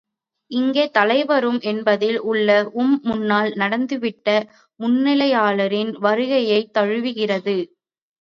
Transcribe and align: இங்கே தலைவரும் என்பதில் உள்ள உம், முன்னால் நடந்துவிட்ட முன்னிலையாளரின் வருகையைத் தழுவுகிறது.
இங்கே 0.51 0.83
தலைவரும் 0.89 1.59
என்பதில் 1.61 2.17
உள்ள 2.21 2.47
உம், 2.73 2.95
முன்னால் 3.03 3.49
நடந்துவிட்ட 3.53 4.27
முன்னிலையாளரின் 4.79 5.91
வருகையைத் 5.99 6.73
தழுவுகிறது. 6.73 7.55